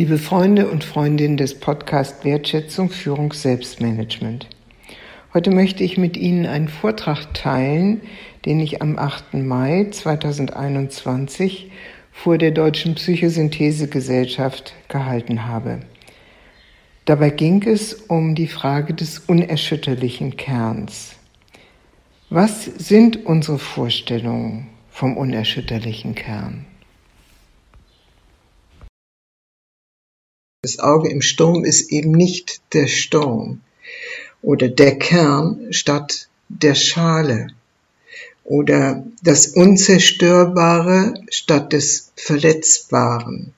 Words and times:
Liebe 0.00 0.16
Freunde 0.16 0.70
und 0.70 0.82
Freundinnen 0.82 1.36
des 1.36 1.60
Podcast 1.60 2.24
Wertschätzung, 2.24 2.88
Führung, 2.88 3.34
Selbstmanagement. 3.34 4.46
Heute 5.34 5.50
möchte 5.50 5.84
ich 5.84 5.98
mit 5.98 6.16
Ihnen 6.16 6.46
einen 6.46 6.68
Vortrag 6.68 7.34
teilen, 7.34 8.00
den 8.46 8.60
ich 8.60 8.80
am 8.80 8.98
8. 8.98 9.34
Mai 9.34 9.88
2021 9.90 11.70
vor 12.12 12.38
der 12.38 12.50
Deutschen 12.52 12.94
Psychosynthesegesellschaft 12.94 14.72
gehalten 14.88 15.46
habe. 15.46 15.80
Dabei 17.04 17.28
ging 17.28 17.62
es 17.64 17.92
um 17.92 18.34
die 18.34 18.48
Frage 18.48 18.94
des 18.94 19.18
unerschütterlichen 19.18 20.38
Kerns. 20.38 21.16
Was 22.30 22.64
sind 22.64 23.26
unsere 23.26 23.58
Vorstellungen 23.58 24.68
vom 24.88 25.18
unerschütterlichen 25.18 26.14
Kern? 26.14 26.64
Das 30.62 30.78
Auge 30.78 31.08
im 31.08 31.22
Sturm 31.22 31.64
ist 31.64 31.90
eben 31.90 32.12
nicht 32.12 32.60
der 32.74 32.86
Sturm 32.86 33.62
oder 34.42 34.68
der 34.68 34.98
Kern 34.98 35.72
statt 35.72 36.28
der 36.50 36.74
Schale 36.74 37.48
oder 38.44 39.06
das 39.22 39.46
Unzerstörbare 39.46 41.14
statt 41.30 41.72
des 41.72 42.12
Verletzbaren, 42.16 43.54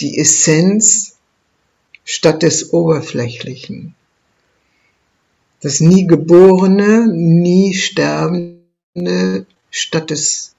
die 0.00 0.18
Essenz 0.18 1.18
statt 2.04 2.42
des 2.42 2.72
Oberflächlichen, 2.72 3.94
das 5.60 5.78
nie 5.78 6.08
Geborene, 6.08 7.06
nie 7.06 7.74
Sterbende 7.74 9.46
statt 9.70 10.10
des 10.10 10.56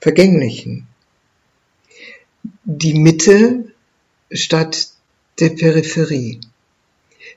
Vergänglichen, 0.00 0.86
die 2.64 2.94
Mitte 2.94 3.75
statt 4.30 4.88
der 5.40 5.50
Peripherie. 5.50 6.40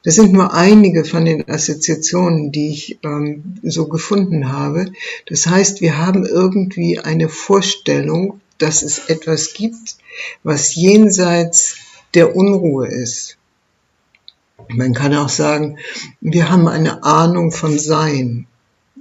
Das 0.03 0.15
sind 0.15 0.31
nur 0.31 0.53
einige 0.53 1.03
von 1.03 1.25
den 1.25 1.49
Assoziationen, 1.49 2.51
die 2.51 2.69
ich 2.69 2.99
ähm, 3.03 3.55
so 3.63 3.87
gefunden 3.87 4.51
habe. 4.51 4.91
Das 5.25 5.45
heißt, 5.45 5.81
wir 5.81 5.97
haben 5.97 6.25
irgendwie 6.25 6.99
eine 6.99 7.27
Vorstellung, 7.27 8.39
dass 8.57 8.81
es 8.81 9.09
etwas 9.09 9.53
gibt, 9.53 9.97
was 10.43 10.75
jenseits 10.75 11.77
der 12.13 12.35
Unruhe 12.35 12.87
ist. 12.87 13.37
Man 14.69 14.93
kann 14.93 15.15
auch 15.15 15.29
sagen, 15.29 15.77
wir 16.21 16.49
haben 16.49 16.67
eine 16.67 17.03
Ahnung 17.03 17.51
von 17.51 17.77
Sein. 17.79 18.47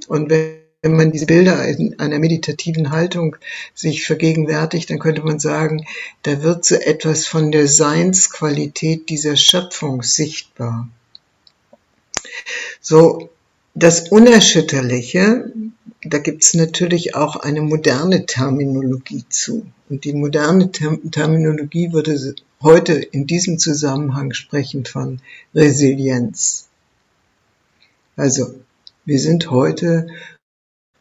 Und 0.09 0.31
wenn 0.31 0.58
wenn 0.83 0.97
man 0.97 1.11
diese 1.11 1.27
Bilder 1.27 1.67
in 1.67 1.99
einer 1.99 2.21
meditativen 2.21 2.91
Haltung 2.91 3.37
sich 3.75 4.07
vergegenwärtigt, 4.07 4.89
dann 4.91 5.01
könnte 5.01 5.23
man 5.23 5.41
sagen, 5.41 5.85
da 6.23 6.43
wird 6.43 6.65
so 6.65 6.77
etwas 6.77 7.27
von 7.27 7.51
der 7.51 7.67
Seinsqualität 7.67 9.09
dieser 9.09 9.37
Schöpfung 9.37 10.03
sichtbar. 10.03 10.89
So, 12.81 13.31
das 13.75 14.09
Unerschütterliche, 14.11 15.53
da 16.03 16.19
gibt 16.19 16.45
es 16.45 16.55
natürlich 16.55 17.17
auch 17.17 17.35
eine 17.37 17.61
moderne 17.61 18.27
Terminologie 18.27 19.25
zu. 19.29 19.67
Und 19.89 20.05
die 20.05 20.13
moderne 20.13 20.71
Terminologie 20.71 21.93
würde 21.93 22.35
heute 22.63 22.95
in 22.95 23.27
diesem 23.27 23.59
Zusammenhang 23.59 24.33
sprechen 24.33 24.85
von 24.85 25.21
Resilienz. 25.55 26.69
Also, 28.17 28.55
wir 29.05 29.19
sind 29.19 29.51
heute 29.51 30.09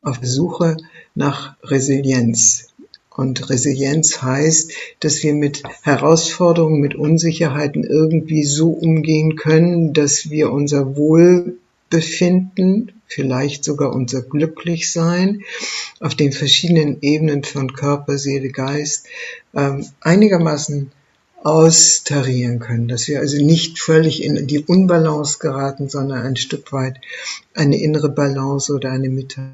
auf 0.07 0.19
Suche 0.21 0.77
nach 1.15 1.55
Resilienz. 1.63 2.69
Und 3.09 3.49
Resilienz 3.49 4.21
heißt, 4.21 4.71
dass 4.99 5.21
wir 5.23 5.33
mit 5.33 5.63
Herausforderungen, 5.81 6.79
mit 6.79 6.95
Unsicherheiten 6.95 7.83
irgendwie 7.83 8.43
so 8.43 8.69
umgehen 8.69 9.35
können, 9.35 9.93
dass 9.93 10.29
wir 10.29 10.51
unser 10.51 10.95
Wohlbefinden, 10.95 12.93
vielleicht 13.07 13.63
sogar 13.63 13.93
unser 13.93 14.21
Glücklichsein 14.21 15.41
auf 15.99 16.13
den 16.13 16.31
verschiedenen 16.31 17.01
Ebenen 17.01 17.43
von 17.43 17.73
Körper, 17.73 18.17
Seele, 18.17 18.49
Geist 18.49 19.07
ähm, 19.55 19.85
einigermaßen 20.01 20.91
austarieren 21.43 22.59
können, 22.59 22.87
dass 22.87 23.07
wir 23.07 23.19
also 23.19 23.43
nicht 23.43 23.79
völlig 23.79 24.23
in 24.23 24.47
die 24.47 24.59
Unbalance 24.59 25.39
geraten, 25.39 25.89
sondern 25.89 26.21
ein 26.21 26.35
Stück 26.35 26.71
weit 26.71 26.99
eine 27.53 27.81
innere 27.81 28.09
Balance 28.09 28.73
oder 28.73 28.91
eine 28.91 29.09
Mitte. 29.09 29.53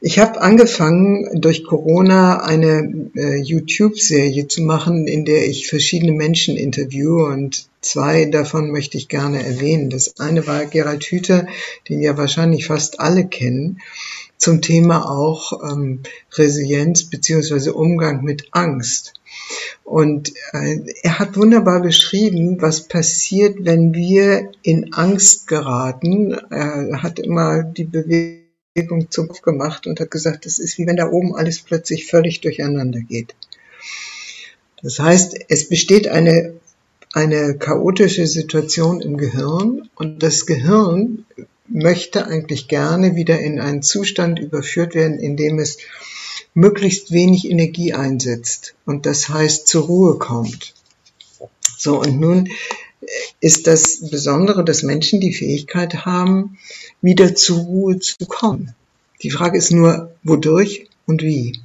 Ich 0.00 0.18
habe 0.18 0.40
angefangen, 0.40 1.40
durch 1.40 1.64
Corona 1.64 2.42
eine 2.42 3.10
äh, 3.16 3.36
YouTube-Serie 3.36 4.46
zu 4.46 4.62
machen, 4.62 5.06
in 5.08 5.24
der 5.24 5.48
ich 5.48 5.68
verschiedene 5.68 6.12
Menschen 6.12 6.56
interviewe 6.56 7.24
und 7.24 7.66
zwei 7.80 8.26
davon 8.26 8.70
möchte 8.70 8.98
ich 8.98 9.08
gerne 9.08 9.44
erwähnen. 9.44 9.90
Das 9.90 10.20
eine 10.20 10.46
war 10.46 10.66
Gerald 10.66 11.04
Hüther, 11.04 11.46
den 11.88 12.00
ja 12.00 12.16
wahrscheinlich 12.16 12.66
fast 12.66 13.00
alle 13.00 13.26
kennen, 13.26 13.80
zum 14.36 14.60
Thema 14.60 15.10
auch 15.10 15.52
ähm, 15.64 16.00
Resilienz 16.34 17.04
beziehungsweise 17.04 17.72
Umgang 17.72 18.22
mit 18.22 18.48
Angst. 18.52 19.14
Und 19.82 20.32
äh, 20.52 20.80
er 21.02 21.18
hat 21.18 21.36
wunderbar 21.36 21.80
beschrieben, 21.80 22.60
was 22.60 22.86
passiert, 22.86 23.56
wenn 23.64 23.94
wir 23.94 24.52
in 24.62 24.92
Angst 24.92 25.48
geraten. 25.48 26.34
Er 26.50 27.02
hat 27.02 27.18
immer 27.18 27.62
die 27.64 27.84
Bewegung 27.84 28.47
Bewegung 28.78 29.10
zum 29.10 29.28
gemacht 29.42 29.86
und 29.86 30.00
hat 30.00 30.10
gesagt, 30.10 30.46
das 30.46 30.58
ist 30.58 30.78
wie 30.78 30.86
wenn 30.86 30.96
da 30.96 31.10
oben 31.10 31.34
alles 31.34 31.60
plötzlich 31.60 32.06
völlig 32.06 32.40
durcheinander 32.40 33.00
geht. 33.00 33.34
Das 34.82 34.98
heißt, 34.98 35.36
es 35.48 35.68
besteht 35.68 36.06
eine, 36.08 36.54
eine 37.12 37.58
chaotische 37.58 38.26
Situation 38.26 39.00
im 39.00 39.16
Gehirn 39.16 39.88
und 39.96 40.22
das 40.22 40.46
Gehirn 40.46 41.24
möchte 41.66 42.26
eigentlich 42.26 42.68
gerne 42.68 43.16
wieder 43.16 43.40
in 43.40 43.60
einen 43.60 43.82
Zustand 43.82 44.38
überführt 44.38 44.94
werden, 44.94 45.18
in 45.18 45.36
dem 45.36 45.58
es 45.58 45.78
möglichst 46.54 47.12
wenig 47.12 47.50
Energie 47.50 47.92
einsetzt 47.92 48.74
und 48.86 49.04
das 49.04 49.28
heißt 49.28 49.66
zur 49.66 49.84
Ruhe 49.86 50.18
kommt. 50.18 50.74
So, 51.76 52.00
und 52.00 52.18
nun 52.18 52.48
ist 53.40 53.66
das 53.66 54.08
Besondere, 54.10 54.64
dass 54.64 54.82
Menschen 54.82 55.20
die 55.20 55.32
Fähigkeit 55.32 56.04
haben, 56.04 56.58
wieder 57.00 57.34
zur 57.34 57.58
Ruhe 57.58 57.98
zu 57.98 58.16
kommen. 58.26 58.74
Die 59.22 59.30
Frage 59.30 59.58
ist 59.58 59.72
nur, 59.72 60.12
wodurch 60.22 60.88
und 61.06 61.22
wie. 61.22 61.58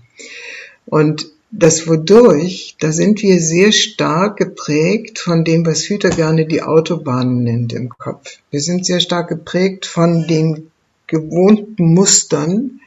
Und 0.86 1.32
das 1.52 1.88
wodurch, 1.88 2.76
da 2.80 2.92
sind 2.92 3.22
wir 3.22 3.40
sehr 3.40 3.72
stark 3.72 4.38
geprägt 4.38 5.20
von 5.20 5.44
dem, 5.44 5.66
was 5.66 5.84
Hüter 5.84 6.10
gerne 6.10 6.48
die 6.48 6.64
Autobahnen 6.64 7.44
nennt 7.44 7.74
im 7.74 7.90
Kopf. 7.90 8.40
Wir 8.50 8.60
sind 8.60 8.86
sehr 8.86 9.00
stark 9.00 9.30
geprägt 9.30 9.86
von 9.86 10.28
den 10.28 10.72
gewohnten 11.06 11.94
Mustern, 11.94 12.80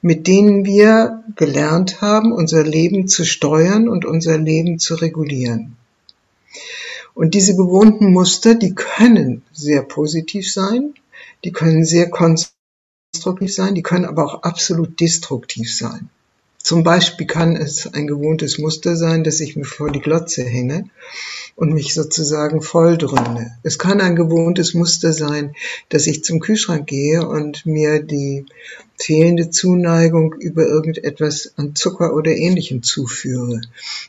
mit 0.00 0.26
denen 0.26 0.64
wir 0.64 1.22
gelernt 1.36 2.00
haben, 2.00 2.32
unser 2.32 2.64
Leben 2.64 3.06
zu 3.06 3.26
steuern 3.26 3.86
und 3.86 4.06
unser 4.06 4.38
Leben 4.38 4.78
zu 4.78 4.94
regulieren. 4.94 5.76
Und 7.20 7.34
diese 7.34 7.54
gewohnten 7.54 8.14
Muster, 8.14 8.54
die 8.54 8.74
können 8.74 9.42
sehr 9.52 9.82
positiv 9.82 10.50
sein, 10.50 10.94
die 11.44 11.52
können 11.52 11.84
sehr 11.84 12.08
konstruktiv 12.08 13.54
sein, 13.54 13.74
die 13.74 13.82
können 13.82 14.06
aber 14.06 14.24
auch 14.24 14.42
absolut 14.42 14.98
destruktiv 15.00 15.70
sein. 15.70 16.08
Zum 16.62 16.84
Beispiel 16.84 17.26
kann 17.26 17.56
es 17.56 17.86
ein 17.92 18.06
gewohntes 18.06 18.58
Muster 18.58 18.94
sein, 18.94 19.24
dass 19.24 19.40
ich 19.40 19.56
mir 19.56 19.64
vor 19.64 19.90
die 19.90 20.00
Glotze 20.00 20.44
hänge 20.44 20.84
und 21.56 21.72
mich 21.72 21.94
sozusagen 21.94 22.62
volldröhne. 22.62 23.56
Es 23.62 23.78
kann 23.78 24.00
ein 24.00 24.14
gewohntes 24.14 24.74
Muster 24.74 25.12
sein, 25.12 25.54
dass 25.88 26.06
ich 26.06 26.22
zum 26.22 26.38
Kühlschrank 26.38 26.86
gehe 26.86 27.26
und 27.26 27.66
mir 27.66 28.02
die 28.02 28.44
fehlende 28.98 29.50
Zuneigung 29.50 30.34
über 30.34 30.66
irgendetwas 30.66 31.54
an 31.56 31.74
Zucker 31.74 32.14
oder 32.14 32.32
ähnlichem 32.32 32.82
zuführe. 32.82 33.62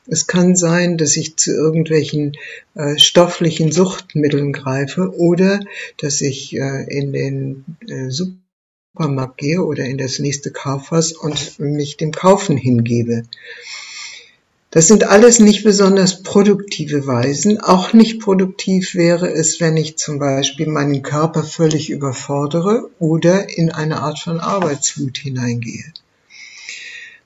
Es 0.07 0.27
kann 0.27 0.55
sein, 0.55 0.97
dass 0.97 1.15
ich 1.15 1.37
zu 1.37 1.51
irgendwelchen 1.51 2.37
äh, 2.75 2.97
stofflichen 2.97 3.71
Suchtmitteln 3.71 4.51
greife 4.51 5.13
oder 5.17 5.61
dass 5.97 6.21
ich 6.21 6.55
äh, 6.55 6.83
in 6.89 7.13
den 7.13 7.65
äh, 7.87 8.09
Supermarkt 8.93 9.37
gehe 9.37 9.63
oder 9.63 9.85
in 9.85 9.97
das 9.97 10.19
nächste 10.19 10.51
Kaufhaus 10.51 11.13
und 11.13 11.59
mich 11.59 11.95
dem 11.95 12.11
Kaufen 12.11 12.57
hingebe. 12.57 13.23
Das 14.69 14.87
sind 14.87 15.05
alles 15.05 15.39
nicht 15.39 15.63
besonders 15.63 16.23
produktive 16.23 17.07
Weisen. 17.07 17.61
Auch 17.61 17.93
nicht 17.93 18.19
produktiv 18.19 18.93
wäre 18.93 19.31
es, 19.31 19.61
wenn 19.61 19.77
ich 19.77 19.97
zum 19.97 20.19
Beispiel 20.19 20.67
meinen 20.67 21.03
Körper 21.03 21.43
völlig 21.43 21.89
überfordere 21.89 22.89
oder 22.99 23.57
in 23.57 23.71
eine 23.71 24.01
Art 24.01 24.19
von 24.19 24.41
Arbeitswut 24.41 25.17
hineingehe. 25.17 25.93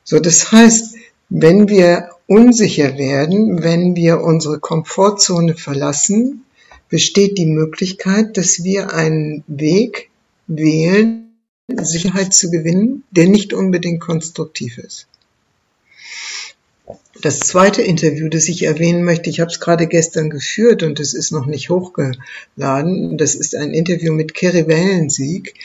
So, 0.04 0.20
das 0.20 0.52
heißt, 0.52 0.96
wenn 1.30 1.68
wir 1.68 2.10
unsicher 2.28 2.96
werden, 3.00 3.64
wenn 3.64 3.96
wir 3.96 4.22
unsere 4.22 4.60
Komfortzone 4.60 5.56
verlassen, 5.56 6.46
besteht 6.90 7.40
die 7.40 7.48
Möglichkeit, 7.48 8.38
dass 8.38 8.64
wir 8.64 8.94
einen 8.94 9.44
Weg 9.48 10.12
wählen, 10.46 11.25
Sicherheit 11.68 12.34
zu 12.34 12.52
gewinnen, 12.52 13.04
der 13.12 13.28
nicht 13.28 13.54
unbedingt 13.54 14.02
konstruktiv 14.02 14.78
ist. 14.78 15.08
Das 17.22 17.40
zweite 17.40 17.82
Interview, 17.82 18.30
das 18.30 18.48
ich 18.48 18.64
erwähnen 18.64 19.04
möchte, 19.04 19.30
ich 19.30 19.40
habe 19.40 19.50
es 19.50 19.60
gerade 19.60 19.88
gestern 19.88 20.30
geführt 20.30 20.84
und 20.84 21.00
es 21.00 21.14
ist 21.14 21.32
noch 21.32 21.48
nicht 21.48 21.70
hochgeladen. 21.70 23.18
Das 23.18 23.34
ist 23.34 23.56
ein 23.56 23.74
Interview 23.74 24.14
mit 24.14 24.36
Kerry 24.36 24.68
Wellensieg. 24.68 25.56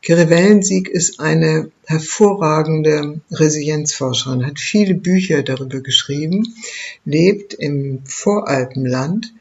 Kerry 0.00 0.30
Wellensieg 0.30 0.88
ist 0.88 1.20
eine 1.20 1.70
hervorragende 1.84 3.20
Resilienzforscherin, 3.30 4.46
hat 4.46 4.58
viele 4.58 4.94
Bücher 4.94 5.42
darüber 5.42 5.80
geschrieben, 5.80 6.54
lebt 7.04 7.52
im 7.52 8.00
Voralpenland 8.06 9.34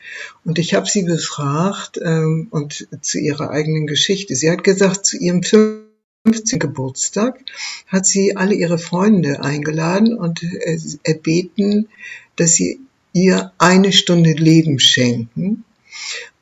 und 0.44 0.60
ich 0.60 0.74
habe 0.74 0.90
sie 0.90 1.04
befragt 1.04 1.98
ähm, 2.04 2.48
und 2.52 2.90
zu 3.02 3.20
ihrer 3.20 3.52
eigenen 3.52 3.88
Geschichte. 3.88 4.36
Sie 4.36 4.52
hat 4.52 4.66
gesagt, 4.66 5.06
zu 5.06 5.18
ihrem 5.18 5.44
15. 5.44 5.89
Geburtstag 6.60 7.40
hat 7.88 8.06
sie 8.06 8.36
alle 8.36 8.54
ihre 8.54 8.78
Freunde 8.78 9.42
eingeladen 9.42 10.14
und 10.14 10.44
äh, 10.44 10.78
erbeten, 11.04 11.88
dass 12.36 12.56
sie 12.56 12.82
ihr 13.14 13.54
eine 13.58 13.94
Stunde 13.94 14.34
Leben 14.34 14.80
schenken. 14.80 15.64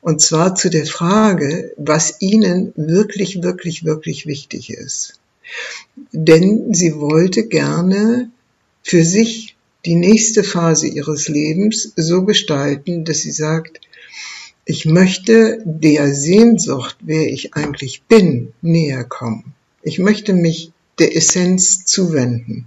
Und 0.00 0.20
zwar 0.20 0.56
zu 0.56 0.68
der 0.68 0.84
Frage, 0.84 1.72
was 1.76 2.20
ihnen 2.20 2.72
wirklich, 2.76 3.42
wirklich, 3.42 3.84
wirklich 3.84 4.26
wichtig 4.26 4.70
ist. 4.70 5.20
Denn 6.12 6.74
sie 6.74 6.96
wollte 6.96 7.46
gerne 7.46 8.30
für 8.82 9.04
sich 9.04 9.56
die 9.84 9.94
nächste 9.94 10.42
Phase 10.42 10.88
ihres 10.88 11.28
Lebens 11.28 11.92
so 11.94 12.24
gestalten, 12.24 13.04
dass 13.04 13.18
sie 13.18 13.30
sagt, 13.30 13.80
ich 14.64 14.84
möchte 14.84 15.62
der 15.64 16.12
Sehnsucht, 16.12 16.96
wer 17.00 17.32
ich 17.32 17.54
eigentlich 17.54 18.02
bin, 18.02 18.52
näher 18.60 19.04
kommen. 19.04 19.54
Ich 19.82 19.98
möchte 19.98 20.32
mich 20.32 20.72
der 20.98 21.16
Essenz 21.16 21.84
zuwenden. 21.84 22.66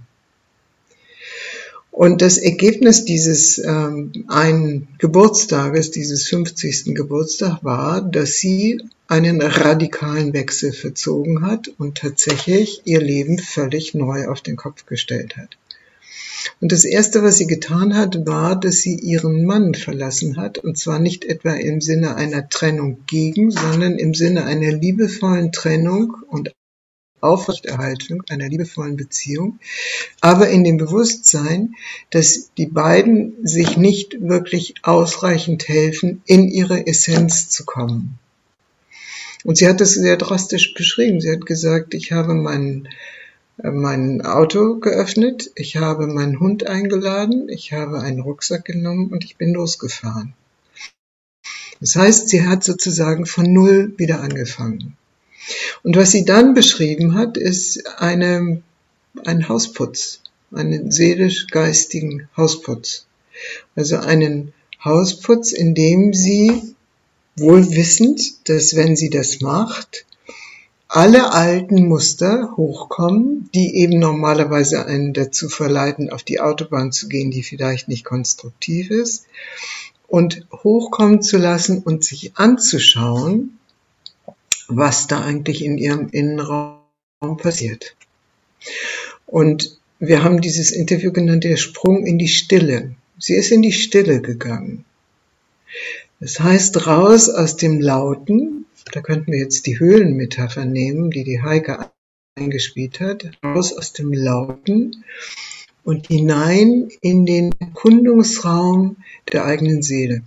Und 1.90 2.22
das 2.22 2.38
Ergebnis 2.38 3.04
dieses 3.04 3.58
ähm, 3.58 4.24
einen 4.26 4.88
Geburtstages, 4.98 5.90
dieses 5.90 6.26
50. 6.26 6.94
Geburtstag 6.94 7.62
war, 7.62 8.00
dass 8.00 8.36
sie 8.36 8.80
einen 9.08 9.42
radikalen 9.42 10.32
Wechsel 10.32 10.72
verzogen 10.72 11.46
hat 11.46 11.68
und 11.78 11.98
tatsächlich 11.98 12.80
ihr 12.84 13.02
Leben 13.02 13.38
völlig 13.38 13.92
neu 13.92 14.28
auf 14.28 14.40
den 14.40 14.56
Kopf 14.56 14.86
gestellt 14.86 15.36
hat. 15.36 15.58
Und 16.62 16.72
das 16.72 16.84
Erste, 16.84 17.22
was 17.22 17.36
sie 17.36 17.46
getan 17.46 17.94
hat, 17.94 18.26
war, 18.26 18.58
dass 18.58 18.76
sie 18.76 18.94
ihren 18.94 19.44
Mann 19.44 19.74
verlassen 19.74 20.38
hat, 20.38 20.58
und 20.58 20.78
zwar 20.78 20.98
nicht 20.98 21.26
etwa 21.26 21.52
im 21.52 21.82
Sinne 21.82 22.16
einer 22.16 22.48
Trennung 22.48 22.98
gegen, 23.06 23.50
sondern 23.50 23.98
im 23.98 24.14
Sinne 24.14 24.44
einer 24.44 24.72
liebevollen 24.72 25.52
Trennung 25.52 26.16
und 26.28 26.52
Aufrechterhaltung 27.22 28.22
einer 28.28 28.48
liebevollen 28.48 28.96
Beziehung, 28.96 29.58
aber 30.20 30.48
in 30.48 30.64
dem 30.64 30.76
Bewusstsein, 30.76 31.74
dass 32.10 32.50
die 32.58 32.66
beiden 32.66 33.46
sich 33.46 33.76
nicht 33.76 34.20
wirklich 34.20 34.74
ausreichend 34.82 35.68
helfen, 35.68 36.22
in 36.26 36.48
ihre 36.48 36.86
Essenz 36.86 37.48
zu 37.48 37.64
kommen. 37.64 38.18
Und 39.44 39.56
sie 39.56 39.68
hat 39.68 39.80
das 39.80 39.94
sehr 39.94 40.16
drastisch 40.16 40.74
beschrieben. 40.74 41.20
Sie 41.20 41.30
hat 41.30 41.46
gesagt, 41.46 41.94
ich 41.94 42.12
habe 42.12 42.34
mein, 42.34 42.88
äh, 43.58 43.70
mein 43.70 44.24
Auto 44.24 44.78
geöffnet, 44.78 45.50
ich 45.56 45.76
habe 45.76 46.06
meinen 46.06 46.38
Hund 46.38 46.66
eingeladen, 46.66 47.48
ich 47.48 47.72
habe 47.72 48.00
einen 48.00 48.20
Rucksack 48.20 48.64
genommen 48.64 49.10
und 49.10 49.24
ich 49.24 49.36
bin 49.36 49.52
losgefahren. 49.52 50.34
Das 51.80 51.96
heißt, 51.96 52.28
sie 52.28 52.46
hat 52.46 52.62
sozusagen 52.62 53.26
von 53.26 53.52
Null 53.52 53.94
wieder 53.96 54.20
angefangen. 54.20 54.96
Und 55.82 55.96
was 55.96 56.10
sie 56.12 56.24
dann 56.24 56.54
beschrieben 56.54 57.14
hat, 57.14 57.36
ist 57.36 57.86
eine, 57.98 58.62
ein 59.24 59.48
Hausputz, 59.48 60.20
einen 60.52 60.90
seelisch-geistigen 60.90 62.28
Hausputz. 62.36 63.06
Also 63.74 63.98
einen 63.98 64.52
Hausputz, 64.84 65.52
in 65.52 65.74
dem 65.74 66.12
sie 66.12 66.74
wohl 67.36 67.70
wissend, 67.72 68.48
dass 68.48 68.76
wenn 68.76 68.96
sie 68.96 69.10
das 69.10 69.40
macht, 69.40 70.04
alle 70.88 71.32
alten 71.32 71.88
Muster 71.88 72.52
hochkommen, 72.56 73.48
die 73.54 73.76
eben 73.76 73.98
normalerweise 73.98 74.84
einen 74.84 75.14
dazu 75.14 75.48
verleiten, 75.48 76.10
auf 76.10 76.22
die 76.22 76.40
Autobahn 76.40 76.92
zu 76.92 77.08
gehen, 77.08 77.30
die 77.30 77.42
vielleicht 77.42 77.88
nicht 77.88 78.04
konstruktiv 78.04 78.90
ist, 78.90 79.24
und 80.06 80.46
hochkommen 80.52 81.22
zu 81.22 81.38
lassen 81.38 81.78
und 81.78 82.04
sich 82.04 82.36
anzuschauen, 82.36 83.58
was 84.76 85.06
da 85.06 85.22
eigentlich 85.22 85.64
in 85.64 85.78
ihrem 85.78 86.08
Innenraum 86.08 86.80
passiert. 87.38 87.96
Und 89.26 89.78
wir 89.98 90.24
haben 90.24 90.40
dieses 90.40 90.72
Interview 90.72 91.12
genannt, 91.12 91.44
der 91.44 91.56
Sprung 91.56 92.06
in 92.06 92.18
die 92.18 92.28
Stille. 92.28 92.94
Sie 93.18 93.34
ist 93.34 93.52
in 93.52 93.62
die 93.62 93.72
Stille 93.72 94.20
gegangen. 94.20 94.84
Das 96.20 96.40
heißt, 96.40 96.86
raus 96.86 97.28
aus 97.28 97.56
dem 97.56 97.80
Lauten, 97.80 98.66
da 98.92 99.00
könnten 99.00 99.32
wir 99.32 99.38
jetzt 99.38 99.66
die 99.66 99.78
Höhlenmetapher 99.78 100.64
nehmen, 100.64 101.10
die 101.10 101.24
die 101.24 101.42
Heike 101.42 101.90
eingespielt 102.36 103.00
hat, 103.00 103.30
raus 103.44 103.72
aus 103.72 103.92
dem 103.92 104.12
Lauten 104.12 105.04
und 105.84 106.08
hinein 106.08 106.90
in 107.00 107.26
den 107.26 107.54
Erkundungsraum 107.58 108.96
der 109.32 109.44
eigenen 109.44 109.82
Seele. 109.82 110.22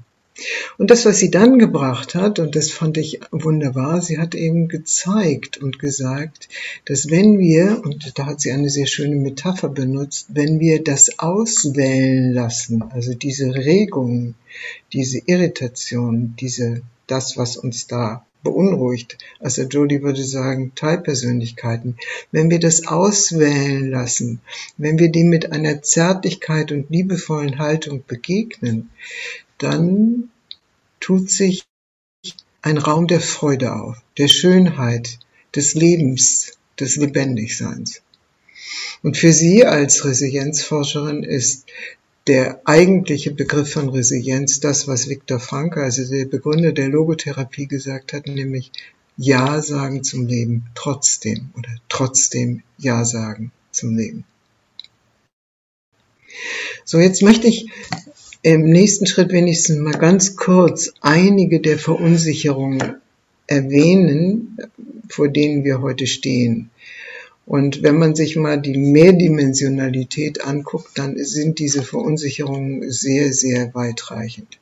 Und 0.77 0.91
das, 0.91 1.05
was 1.05 1.17
sie 1.17 1.31
dann 1.31 1.59
gebracht 1.59 2.13
hat, 2.13 2.39
und 2.39 2.55
das 2.55 2.69
fand 2.69 2.97
ich 2.97 3.21
wunderbar, 3.31 4.01
sie 4.01 4.17
hat 4.17 4.35
eben 4.35 4.67
gezeigt 4.67 5.57
und 5.57 5.79
gesagt, 5.79 6.49
dass 6.85 7.09
wenn 7.09 7.39
wir, 7.39 7.81
und 7.83 8.17
da 8.19 8.25
hat 8.25 8.41
sie 8.41 8.51
eine 8.51 8.69
sehr 8.69 8.87
schöne 8.87 9.15
Metapher 9.15 9.69
benutzt, 9.69 10.27
wenn 10.33 10.59
wir 10.59 10.83
das 10.83 11.19
auswählen 11.19 12.33
lassen, 12.33 12.81
also 12.81 13.13
diese 13.13 13.55
Regung, 13.55 14.35
diese 14.91 15.19
Irritation, 15.25 16.35
diese, 16.39 16.81
das, 17.07 17.37
was 17.37 17.55
uns 17.55 17.87
da 17.87 18.25
beunruhigt. 18.45 19.18
Also 19.42 19.63
Jodie 19.63 20.01
würde 20.01 20.24
sagen, 20.24 20.71
Teilpersönlichkeiten. 20.75 21.97
Wenn 22.31 22.50
wir 22.50 22.59
das 22.59 22.88
auswählen 22.88 23.92
lassen, 23.92 24.39
wenn 24.77 24.97
wir 24.97 25.12
dem 25.12 25.27
mit 25.27 25.51
einer 25.51 25.81
Zärtlichkeit 25.81 26.71
und 26.71 26.89
liebevollen 26.89 27.59
Haltung 27.59 28.06
begegnen, 28.07 28.89
dann 29.57 30.30
tut 31.01 31.30
sich 31.30 31.65
ein 32.62 32.77
Raum 32.77 33.07
der 33.07 33.19
Freude 33.21 33.75
auf, 33.75 33.97
der 34.18 34.30
Schönheit, 34.30 35.19
des 35.56 35.74
Lebens, 35.74 36.57
des 36.80 36.95
Lebendigseins. 36.97 38.01
Und 39.03 39.18
für 39.18 39.31
Sie 39.31 39.65
als 39.65 40.03
Resilienzforscherin 40.03 41.24
ist 41.24 41.65
der 42.27 42.62
eigentliche 42.66 43.31
Begriff 43.31 43.72
von 43.74 43.89
Resilienz 43.89 44.60
das, 44.60 44.88
was 44.88 45.10
Viktor 45.10 45.39
Frankl, 45.39 45.80
also 45.80 46.04
der 46.09 46.26
Begründer 46.26 46.71
der 46.71 46.90
Logotherapie, 46.90 47.68
gesagt 47.68 48.14
hat, 48.14 48.28
nämlich 48.28 48.71
Ja 49.18 49.61
sagen 49.61 50.04
zum 50.04 50.28
Leben, 50.28 50.66
trotzdem 50.73 51.49
oder 51.56 51.69
trotzdem 51.88 52.64
Ja 52.78 53.06
sagen 53.06 53.52
zum 53.71 53.95
Leben. 53.95 54.26
So, 56.83 56.99
jetzt 56.99 57.21
möchte 57.21 57.47
ich 57.47 57.69
im 58.42 58.69
nächsten 58.69 59.06
Schritt 59.06 59.31
wenigstens 59.31 59.78
mal 59.80 59.97
ganz 59.97 60.35
kurz 60.35 60.94
einige 61.02 61.61
der 61.61 61.80
Verunsicherungen 61.80 62.95
erwähnen, 63.47 64.57
vor 65.09 65.30
denen 65.30 65.64
wir 65.64 65.81
heute 65.81 66.07
stehen. 66.07 66.69
Und 67.45 67.83
wenn 67.83 67.97
man 67.97 68.16
sich 68.16 68.35
mal 68.35 68.59
die 68.59 68.78
Mehrdimensionalität 68.78 70.44
anguckt, 70.44 70.97
dann 70.97 71.16
sind 71.23 71.59
diese 71.59 71.83
Verunsicherungen 71.83 72.92
sehr, 72.92 73.33
sehr 73.33 73.73
weitreichend. 73.75 74.59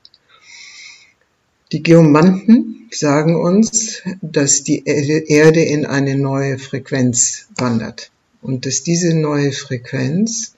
Die 1.72 1.82
Geomanten 1.82 2.88
sagen 2.92 3.36
uns, 3.36 4.02
dass 4.22 4.63
die 4.63 4.84
Erde 4.86 5.62
in 5.62 5.86
eine 5.86 6.16
neue 6.18 6.60
Frequenz 6.60 7.48
wandert 7.56 8.12
und 8.42 8.66
dass 8.66 8.84
diese 8.84 9.16
neue 9.16 9.54
Frequenz 9.54 10.56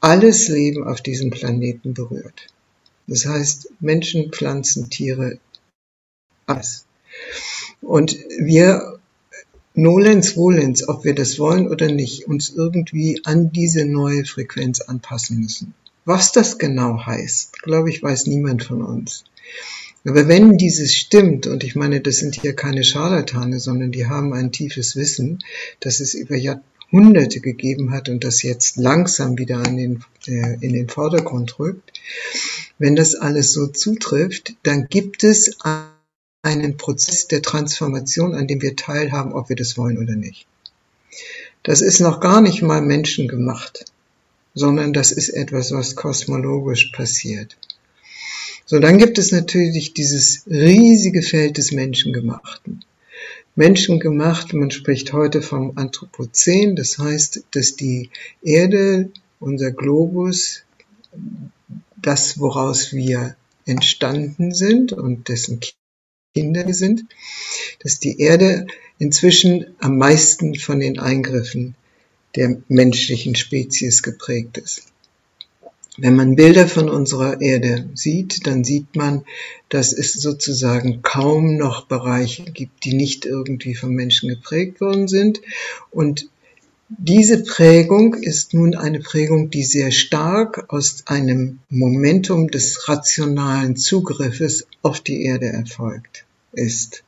alles 0.00 0.48
Leben 0.48 0.84
auf 0.84 1.00
diesem 1.00 1.30
Planeten 1.30 1.94
berührt. 1.94 2.48
Das 3.06 3.26
heißt 3.26 3.70
Menschen, 3.80 4.32
Pflanzen, 4.32 4.90
Tiere, 4.90 5.38
alles. 6.46 6.84
Und 7.80 8.18
wir 8.38 8.93
nolens 9.74 10.30
volens, 10.30 10.88
ob 10.88 11.04
wir 11.04 11.14
das 11.14 11.38
wollen 11.38 11.68
oder 11.68 11.90
nicht, 11.90 12.26
uns 12.26 12.50
irgendwie 12.50 13.20
an 13.24 13.50
diese 13.52 13.84
neue 13.84 14.24
Frequenz 14.24 14.80
anpassen 14.80 15.40
müssen. 15.40 15.74
Was 16.04 16.32
das 16.32 16.58
genau 16.58 17.04
heißt, 17.04 17.62
glaube 17.62 17.90
ich, 17.90 18.02
weiß 18.02 18.26
niemand 18.26 18.62
von 18.62 18.82
uns. 18.82 19.24
Aber 20.06 20.28
wenn 20.28 20.58
dieses 20.58 20.94
stimmt, 20.94 21.46
und 21.46 21.64
ich 21.64 21.76
meine, 21.76 22.00
das 22.00 22.16
sind 22.16 22.34
hier 22.40 22.54
keine 22.54 22.84
Scharlatane, 22.84 23.58
sondern 23.58 23.90
die 23.90 24.06
haben 24.06 24.34
ein 24.34 24.52
tiefes 24.52 24.96
Wissen, 24.96 25.38
dass 25.80 26.00
es 26.00 26.12
über 26.12 26.36
Jahrhunderte 26.36 27.40
gegeben 27.40 27.90
hat 27.90 28.10
und 28.10 28.22
das 28.22 28.42
jetzt 28.42 28.76
langsam 28.76 29.38
wieder 29.38 29.62
den, 29.62 30.04
äh, 30.26 30.58
in 30.60 30.74
den 30.74 30.88
Vordergrund 30.88 31.58
rückt, 31.58 31.92
wenn 32.78 32.96
das 32.96 33.14
alles 33.14 33.52
so 33.52 33.66
zutrifft, 33.68 34.54
dann 34.62 34.88
gibt 34.90 35.24
es 35.24 35.58
einen 36.44 36.76
Prozess 36.76 37.26
der 37.28 37.42
Transformation, 37.42 38.34
an 38.34 38.46
dem 38.46 38.62
wir 38.62 38.76
teilhaben, 38.76 39.32
ob 39.32 39.48
wir 39.48 39.56
das 39.56 39.76
wollen 39.76 39.98
oder 39.98 40.14
nicht. 40.14 40.46
Das 41.62 41.80
ist 41.80 42.00
noch 42.00 42.20
gar 42.20 42.40
nicht 42.40 42.62
mal 42.62 42.82
menschengemacht. 42.82 43.86
sondern 44.54 44.92
das 44.92 45.10
ist 45.10 45.30
etwas, 45.30 45.72
was 45.72 45.96
kosmologisch 45.96 46.92
passiert. 46.92 47.56
So, 48.66 48.78
dann 48.78 48.98
gibt 48.98 49.18
es 49.18 49.32
natürlich 49.32 49.92
dieses 49.92 50.44
riesige 50.46 51.22
Feld 51.22 51.58
des 51.58 51.72
Menschengemachten. 51.72 52.84
Menschengemacht, 53.56 54.52
man 54.54 54.70
spricht 54.70 55.12
heute 55.12 55.42
vom 55.42 55.76
Anthropozän, 55.76 56.76
das 56.76 56.98
heißt, 56.98 57.44
dass 57.50 57.76
die 57.76 58.10
Erde, 58.42 59.10
unser 59.38 59.70
Globus, 59.70 60.62
das, 62.00 62.38
woraus 62.38 62.92
wir 62.92 63.36
entstanden 63.66 64.54
sind 64.54 64.92
und 64.92 65.28
dessen 65.28 65.60
Kinder 66.34 66.72
sind, 66.74 67.04
dass 67.80 68.00
die 68.00 68.18
Erde 68.18 68.66
inzwischen 68.98 69.66
am 69.78 69.98
meisten 69.98 70.56
von 70.56 70.80
den 70.80 70.98
Eingriffen 70.98 71.76
der 72.34 72.56
menschlichen 72.68 73.36
Spezies 73.36 74.02
geprägt 74.02 74.58
ist. 74.58 74.82
Wenn 75.96 76.16
man 76.16 76.34
Bilder 76.34 76.66
von 76.66 76.90
unserer 76.90 77.40
Erde 77.40 77.88
sieht, 77.94 78.48
dann 78.48 78.64
sieht 78.64 78.96
man, 78.96 79.24
dass 79.68 79.92
es 79.92 80.14
sozusagen 80.14 81.02
kaum 81.02 81.56
noch 81.56 81.86
Bereiche 81.86 82.42
gibt, 82.42 82.84
die 82.84 82.94
nicht 82.94 83.26
irgendwie 83.26 83.76
vom 83.76 83.90
Menschen 83.90 84.28
geprägt 84.28 84.80
worden 84.80 85.06
sind. 85.06 85.40
Und 85.92 86.28
diese 86.98 87.42
Prägung 87.42 88.14
ist 88.14 88.54
nun 88.54 88.74
eine 88.74 89.00
Prägung, 89.00 89.50
die 89.50 89.62
sehr 89.62 89.90
stark 89.90 90.72
aus 90.72 91.04
einem 91.06 91.60
Momentum 91.68 92.50
des 92.50 92.88
rationalen 92.88 93.76
Zugriffes 93.76 94.66
auf 94.82 95.00
die 95.00 95.24
Erde 95.24 95.46
erfolgt 95.46 96.24
ist. 96.52 97.04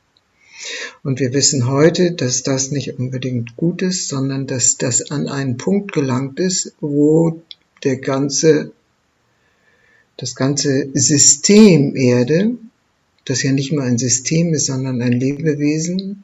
Und 1.03 1.19
wir 1.19 1.33
wissen 1.33 1.67
heute, 1.67 2.11
dass 2.11 2.43
das 2.43 2.71
nicht 2.71 2.99
unbedingt 2.99 3.55
gut 3.55 3.81
ist, 3.81 4.07
sondern 4.07 4.47
dass 4.47 4.77
das 4.77 5.11
an 5.11 5.27
einen 5.27 5.57
Punkt 5.57 5.91
gelangt 5.91 6.39
ist, 6.39 6.73
wo 6.81 7.41
der 7.83 7.97
ganze, 7.97 8.71
das 10.17 10.35
ganze 10.35 10.89
System 10.93 11.95
Erde, 11.95 12.55
das 13.25 13.43
ja 13.43 13.51
nicht 13.51 13.71
nur 13.71 13.83
ein 13.83 13.97
System 13.97 14.53
ist, 14.53 14.65
sondern 14.65 15.01
ein 15.01 15.13
Lebewesen, 15.13 16.23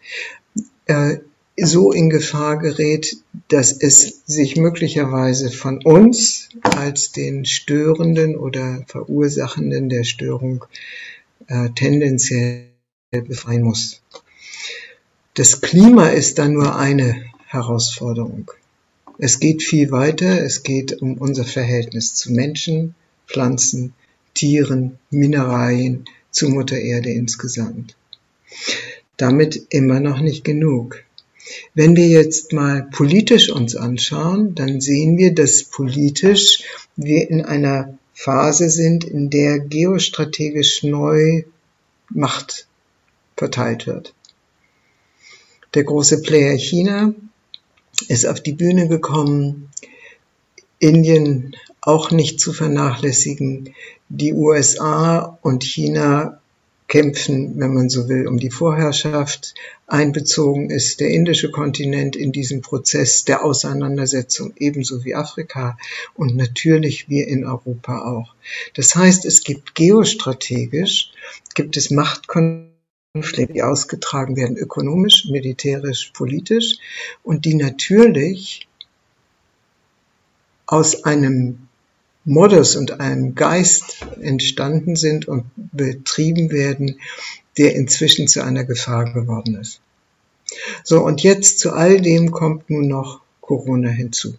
äh, 0.86 1.17
so 1.57 1.91
in 1.91 2.10
Gefahr 2.10 2.57
gerät, 2.57 3.17
dass 3.48 3.72
es 3.72 4.24
sich 4.25 4.55
möglicherweise 4.57 5.51
von 5.51 5.83
uns 5.83 6.50
als 6.62 7.12
den 7.12 7.45
Störenden 7.45 8.36
oder 8.36 8.83
Verursachenden 8.88 9.89
der 9.89 10.03
Störung 10.03 10.65
äh, 11.48 11.69
tendenziell 11.75 12.69
befreien 13.12 13.63
muss. 13.63 14.01
Das 15.36 15.62
Klima 15.62 16.10
ist 16.10 16.39
dann 16.39 16.53
nur 16.53 16.75
eine 16.75 17.24
Herausforderung. 17.48 18.51
Es 19.19 19.39
geht 19.39 19.62
viel 19.62 19.91
weiter. 19.91 20.43
Es 20.43 20.63
geht 20.63 21.01
um 21.01 21.17
unser 21.17 21.45
Verhältnis 21.45 22.15
zu 22.15 22.31
Menschen, 22.31 22.95
Pflanzen, 23.27 23.93
Tieren, 24.33 24.98
Mineralien, 25.12 26.05
zu 26.31 26.50
Mutter 26.50 26.77
Erde 26.77 27.12
insgesamt. 27.12 27.95
Damit 29.17 29.67
immer 29.69 30.00
noch 30.00 30.19
nicht 30.19 30.43
genug. 30.43 31.03
Wenn 31.74 31.96
wir 31.96 32.08
jetzt 32.08 32.54
mal 32.54 32.88
politisch 32.92 33.50
uns 33.50 33.76
anschauen, 33.76 34.56
dann 34.56 34.82
sehen 34.82 35.18
wir, 35.18 35.34
dass 35.34 35.64
politisch 35.64 36.64
wir 36.96 37.30
in 37.30 37.44
einer 37.44 37.98
Phase 38.14 38.70
sind, 38.70 39.04
in 39.04 39.30
der 39.30 39.60
geostrategisch 39.60 40.84
neu 40.84 41.44
Macht 42.10 42.68
verteilt 43.36 43.88
wird. 43.88 44.14
Der 45.74 45.84
große 45.84 46.22
Player 46.22 46.56
China 46.56 47.14
ist 48.08 48.26
auf 48.26 48.40
die 48.40 48.54
Bühne 48.54 48.88
gekommen. 48.88 49.70
Indien 50.78 51.56
auch 51.82 52.12
nicht 52.12 52.40
zu 52.40 52.54
vernachlässigen. 52.54 53.74
Die 54.10 54.34
USA 54.34 55.40
und 55.42 55.64
China 55.64 56.40
kämpfen, 56.94 57.60
wenn 57.60 57.74
man 57.74 57.90
so 57.90 58.08
will, 58.08 58.28
um 58.28 58.38
die 58.38 58.52
Vorherrschaft. 58.52 59.56
Einbezogen 59.88 60.70
ist 60.70 61.00
der 61.00 61.10
indische 61.10 61.50
Kontinent 61.50 62.16
in 62.16 62.32
diesem 62.32 62.62
Prozess 62.62 63.26
der 63.26 63.44
Auseinandersetzung 63.44 64.54
ebenso 64.58 65.04
wie 65.04 65.16
Afrika 65.16 65.76
und 66.14 66.36
natürlich 66.36 67.10
wir 67.10 67.28
in 67.28 67.46
Europa 67.46 68.04
auch. 68.04 68.36
Das 68.76 68.96
heißt, 68.96 69.26
es 69.26 69.44
gibt 69.44 69.74
geostrategisch, 69.74 71.12
gibt 71.56 71.78
es 71.78 71.90
Machtkonflikte, 71.90 72.72
Konflikte, 73.16 73.54
die 73.54 73.64
ausgetragen 73.64 74.36
werden, 74.36 74.58
ökonomisch, 74.58 75.26
militärisch, 75.30 76.12
politisch 76.16 76.78
und 77.24 77.46
die 77.46 77.54
natürlich 77.54 78.68
aus 80.66 81.04
einem 81.04 81.68
Modus 82.25 82.75
und 82.75 83.00
einem 83.00 83.36
Geist 83.36 84.06
entstanden 84.22 84.96
sind 84.96 85.27
und 85.27 85.46
betrieben 85.56 86.51
werden, 86.51 87.00
der 87.58 87.75
inzwischen 87.75 88.27
zu 88.27 88.44
einer 88.44 88.63
Gefahr 88.63 89.12
geworden 89.13 89.56
ist. 89.56 89.82
So, 90.84 91.03
und 91.03 91.22
jetzt 91.22 91.60
zu 91.60 91.74
all 91.74 92.01
dem 92.01 92.32
kommt 92.32 92.70
nun 92.70 92.88
noch 92.88 93.22
Corona 93.42 93.89
hinzu. 93.89 94.36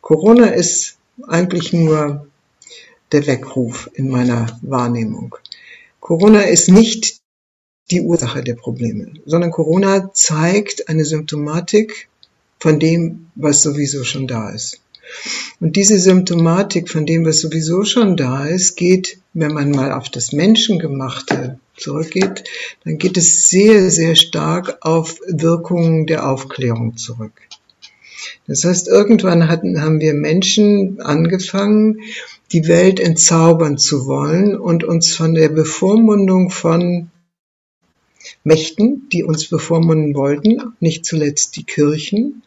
Corona 0.00 0.46
ist 0.46 0.96
eigentlich 1.26 1.72
nur 1.72 2.26
der 3.12 3.26
Weckruf 3.26 3.90
in 3.94 4.08
meiner 4.08 4.58
Wahrnehmung. 4.62 5.36
Corona 6.00 6.42
ist 6.42 6.68
nicht 6.68 7.20
die 7.90 8.02
Ursache 8.02 8.42
der 8.42 8.54
Probleme, 8.54 9.14
sondern 9.24 9.50
Corona 9.50 10.12
zeigt 10.12 10.88
eine 10.88 11.04
Symptomatik 11.04 12.08
von 12.58 12.78
dem, 12.78 13.30
was 13.34 13.62
sowieso 13.62 14.04
schon 14.04 14.26
da 14.26 14.50
ist. 14.50 14.80
Und 15.60 15.76
diese 15.76 15.98
Symptomatik 15.98 16.88
von 16.88 17.06
dem, 17.06 17.24
was 17.24 17.40
sowieso 17.40 17.84
schon 17.84 18.16
da 18.16 18.46
ist, 18.46 18.76
geht, 18.76 19.18
wenn 19.34 19.52
man 19.52 19.70
mal 19.70 19.92
auf 19.92 20.08
das 20.08 20.32
Menschengemachte 20.32 21.58
zurückgeht, 21.76 22.44
dann 22.84 22.98
geht 22.98 23.16
es 23.16 23.48
sehr, 23.48 23.90
sehr 23.90 24.14
stark 24.14 24.78
auf 24.82 25.20
Wirkungen 25.26 26.06
der 26.06 26.28
Aufklärung 26.28 26.96
zurück. 26.96 27.32
Das 28.46 28.64
heißt, 28.64 28.88
irgendwann 28.88 29.48
hatten, 29.48 29.82
haben 29.82 30.00
wir 30.00 30.14
Menschen 30.14 31.00
angefangen, 31.00 32.00
die 32.52 32.66
Welt 32.66 32.98
entzaubern 32.98 33.76
zu 33.78 34.06
wollen 34.06 34.56
und 34.56 34.84
uns 34.84 35.14
von 35.14 35.34
der 35.34 35.50
Bevormundung 35.50 36.50
von 36.50 37.10
Mächten, 38.44 39.08
die 39.12 39.22
uns 39.22 39.48
bevormunden 39.48 40.14
wollten, 40.14 40.72
nicht 40.80 41.04
zuletzt 41.04 41.56
die 41.56 41.64
Kirchen, 41.64 42.42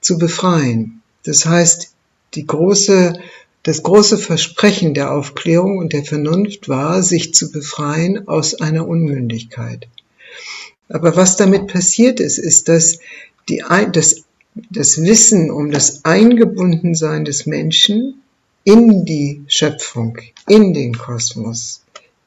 zu 0.00 0.18
befreien. 0.18 1.02
Das 1.24 1.46
heißt, 1.46 1.89
große, 2.46 3.14
das 3.62 3.82
große 3.82 4.18
Versprechen 4.18 4.94
der 4.94 5.12
Aufklärung 5.12 5.78
und 5.78 5.92
der 5.92 6.04
Vernunft 6.04 6.68
war, 6.68 7.02
sich 7.02 7.34
zu 7.34 7.50
befreien 7.50 8.28
aus 8.28 8.54
einer 8.60 8.86
Unmündigkeit. 8.86 9.88
Aber 10.88 11.16
was 11.16 11.36
damit 11.36 11.68
passiert 11.68 12.20
ist, 12.20 12.38
ist, 12.38 12.68
dass 12.68 12.98
die, 13.48 13.62
das, 13.92 14.24
das 14.70 15.02
Wissen 15.02 15.50
um 15.50 15.70
das 15.70 16.04
Eingebundensein 16.04 17.24
des 17.24 17.46
Menschen 17.46 18.22
in 18.64 19.04
die 19.04 19.42
Schöpfung, 19.46 20.18
in 20.48 20.74
den 20.74 20.96
Kosmos, 20.96 21.82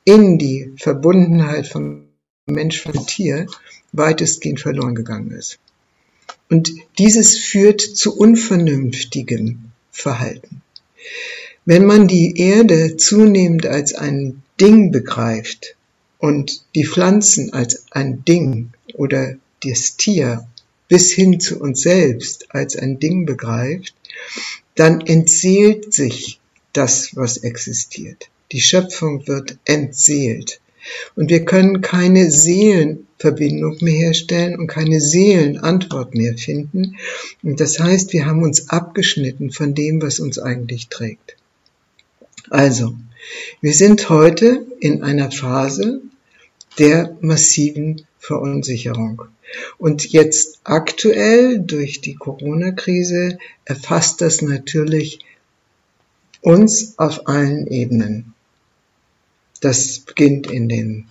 in 0.06 0.38
die 0.38 0.74
Verbundenheit 0.78 1.68
von 1.68 2.06
Mensch 2.46 2.82
von 2.82 3.06
Tier 3.06 3.48
weitestgehend 3.92 4.60
verloren 4.60 4.96
gegangen 4.96 5.32
ist. 5.32 5.60
Und 6.50 6.72
dieses 6.98 7.38
führt 7.38 7.82
zu 7.82 8.18
unvernünftigem 8.18 9.73
Verhalten. 9.94 10.62
Wenn 11.66 11.86
man 11.86 12.10
die 12.10 12.38
Erde 12.38 12.98
zunehmend 12.98 13.66
als 13.66 13.94
ein 13.94 14.44
Ding 14.60 14.92
begreift 14.92 15.78
und 16.18 16.66
die 16.76 16.86
Pflanzen 16.86 17.54
als 17.54 17.86
ein 17.92 18.26
Ding 18.26 18.72
oder 18.96 19.36
das 19.64 19.96
Tier 19.96 20.46
bis 20.90 21.14
hin 21.14 21.40
zu 21.40 21.60
uns 21.62 21.82
selbst 21.82 22.54
als 22.54 22.76
ein 22.76 23.00
Ding 23.00 23.26
begreift, 23.26 23.96
dann 24.76 25.00
entseelt 25.02 25.94
sich 25.94 26.40
das, 26.74 27.16
was 27.16 27.38
existiert. 27.38 28.30
Die 28.52 28.62
Schöpfung 28.62 29.28
wird 29.28 29.58
entseelt. 29.66 30.60
Und 31.16 31.30
wir 31.30 31.46
können 31.46 31.82
keine 31.82 32.30
Seelenverbindung 33.24 33.78
mehr 33.82 33.94
herstellen 33.94 34.60
und 34.60 34.68
keine 34.68 35.00
Seelenantwort 35.00 36.14
mehr 36.14 36.38
finden. 36.38 36.98
Und 37.42 37.60
das 37.60 37.80
heißt, 37.80 38.12
wir 38.14 38.26
haben 38.26 38.44
uns 38.44 38.70
abgeschnitten 38.70 39.52
von 39.52 39.74
dem, 39.74 40.02
was 40.02 40.20
uns 40.20 40.40
eigentlich 40.40 40.90
trägt. 40.90 41.38
Also, 42.50 42.96
wir 43.62 43.74
sind 43.74 44.10
heute 44.10 44.66
in 44.80 45.04
einer 45.04 45.32
Phase 45.32 46.02
der 46.78 47.18
massiven 47.22 48.06
Verunsicherung. 48.20 49.24
Und 49.78 50.12
jetzt 50.12 50.60
aktuell 50.64 51.60
durch 51.60 52.02
die 52.02 52.16
Corona-Krise 52.16 53.38
erfasst 53.66 54.22
das 54.22 54.42
natürlich 54.42 55.20
uns 56.42 56.98
auf 56.98 57.28
allen 57.28 57.68
Ebenen. 57.68 58.34
Das 59.62 60.00
beginnt 60.00 60.48
in 60.48 60.68
den 60.68 61.06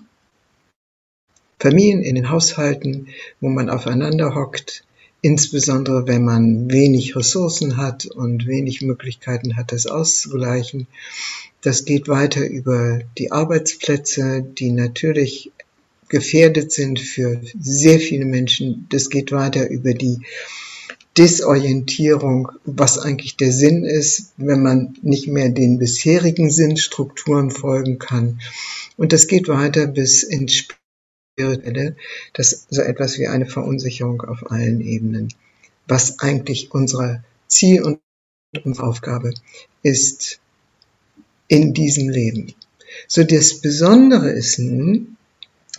Familien, 1.63 2.03
in 2.03 2.17
den 2.17 2.29
Haushalten, 2.29 3.07
wo 3.41 3.49
man 3.49 3.71
aufeinander 3.71 4.35
hockt, 4.35 4.83
insbesondere 5.21 6.09
wenn 6.09 6.25
man 6.25 6.69
wenig 6.73 7.15
Ressourcen 7.15 7.77
hat 7.77 8.05
und 8.07 8.49
wenig 8.49 8.83
Möglichkeiten 8.83 9.57
hat, 9.57 9.71
das 9.71 9.87
auszugleichen. 9.87 10.89
Das 11.61 11.85
geht 11.85 12.09
weiter 12.09 12.45
über 12.45 13.03
die 13.17 13.31
Arbeitsplätze, 13.31 14.43
die 14.43 14.73
natürlich 14.73 15.53
gefährdet 16.09 16.73
sind 16.73 16.99
für 16.99 17.41
sehr 17.61 18.01
viele 18.01 18.25
Menschen. 18.25 18.89
Das 18.91 19.09
geht 19.09 19.31
weiter 19.31 19.71
über 19.71 19.95
die 19.95 20.19
Desorientierung, 21.17 22.51
was 22.65 22.99
eigentlich 22.99 23.37
der 23.37 23.53
Sinn 23.53 23.85
ist, 23.85 24.33
wenn 24.37 24.65
man 24.65 24.97
nicht 25.03 25.29
mehr 25.29 25.51
den 25.51 25.79
bisherigen 25.79 26.51
Sinnstrukturen 26.51 27.53
folgen 27.53 28.01
kann. 28.01 28.41
Und 28.97 29.13
das 29.13 29.29
geht 29.29 29.47
weiter 29.47 29.87
bis 29.87 30.25
ins 30.25 30.67
Spirituelle, 31.43 31.97
das 32.33 32.67
so 32.71 32.83
etwas 32.83 33.19
wie 33.19 33.27
eine 33.27 33.47
Verunsicherung 33.47 34.23
auf 34.23 34.51
allen 34.51 34.81
Ebenen. 34.81 35.29
Was 35.89 36.21
eigentlich 36.21 36.73
unser 36.73 37.25
Ziel 37.49 37.83
und 37.83 38.01
unsere 38.65 38.87
Aufgabe 38.87 39.35
ist 39.83 40.41
in 41.49 41.75
diesem 41.75 42.09
Leben. 42.09 42.55
So 43.09 43.25
das 43.25 43.61
Besondere 43.61 44.31
ist 44.31 44.59
nun, 44.59 45.17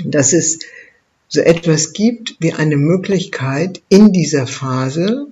dass 0.03 0.33
es 0.33 0.59
so 1.29 1.41
etwas 1.41 1.93
gibt 1.93 2.35
wie 2.39 2.53
eine 2.53 2.77
Möglichkeit 2.77 3.81
in 3.89 4.11
dieser 4.11 4.45
Phase, 4.45 5.27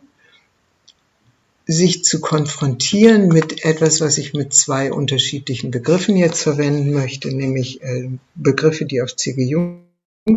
sich 1.68 2.04
zu 2.04 2.22
konfrontieren 2.22 3.28
mit 3.28 3.64
etwas, 3.64 4.02
was 4.02 4.18
ich 4.18 4.34
mit 4.34 4.54
zwei 4.54 4.92
unterschiedlichen 4.92 5.72
Begriffen 5.72 6.18
jetzt 6.18 6.42
verwenden 6.42 6.92
möchte, 6.92 7.34
nämlich 7.34 7.82
äh, 7.82 8.10
Begriffe, 8.36 8.86
die 8.86 9.02
auf 9.02 9.16
C.G. 9.16 9.44
Jung 9.44 9.91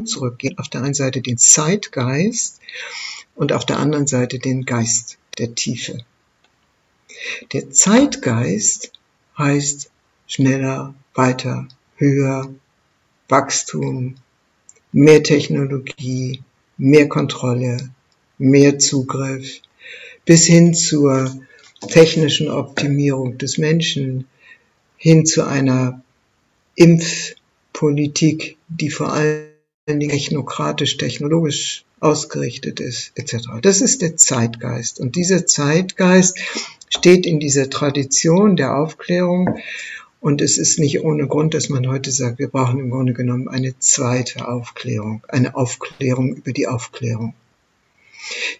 zurückgehen. 0.05 0.59
Auf 0.59 0.69
der 0.69 0.83
einen 0.83 0.95
Seite 0.95 1.21
den 1.21 1.39
Zeitgeist 1.39 2.61
und 3.35 3.53
auf 3.53 3.67
der 3.67 3.79
anderen 3.79 4.07
Seite 4.07 4.39
den 4.39 4.65
Geist 4.65 5.19
der 5.39 5.55
Tiefe. 5.55 5.99
Der 7.53 7.71
Zeitgeist 7.71 8.93
heißt 9.37 9.91
schneller, 10.27 10.95
weiter, 11.15 11.69
höher, 11.97 12.53
Wachstum, 13.29 14.17
mehr 14.93 15.23
Technologie, 15.23 16.43
mehr 16.77 17.09
Kontrolle, 17.09 17.91
mehr 18.39 18.79
Zugriff, 18.79 19.61
bis 20.25 20.47
hin 20.47 20.75
zur 20.75 21.35
technischen 21.89 22.51
Optimierung 22.51 23.39
des 23.39 23.59
Menschen, 23.59 24.27
hin 24.97 25.27
zu 25.27 25.47
einer 25.47 26.03
Impfpolitik, 26.75 28.57
die 28.69 28.91
vor 28.91 29.13
allem 29.13 29.54
technokratisch, 29.87 30.97
technologisch 30.97 31.85
ausgerichtet 32.01 32.81
ist, 32.81 33.13
etc. 33.17 33.49
Das 33.61 33.81
ist 33.81 34.03
der 34.03 34.17
Zeitgeist. 34.17 34.99
Und 34.99 35.17
dieser 35.17 35.47
Zeitgeist 35.47 36.39
steht 36.89 37.27
in 37.27 37.39
dieser 37.41 37.69
Tradition 37.69 38.57
der 38.57 38.77
Aufklärung 38.77 39.59
und 40.21 40.41
es 40.41 40.57
ist 40.57 40.79
nicht 40.79 41.03
ohne 41.03 41.27
Grund, 41.27 41.53
dass 41.53 41.69
man 41.69 41.87
heute 41.87 42.11
sagt, 42.11 42.39
wir 42.39 42.49
brauchen 42.49 42.81
im 42.81 42.91
Grunde 42.91 43.13
genommen 43.13 43.49
eine 43.49 43.79
zweite 43.79 44.49
Aufklärung, 44.49 45.23
eine 45.29 45.55
Aufklärung 45.55 46.35
über 46.35 46.53
die 46.53 46.67
Aufklärung. 46.67 47.35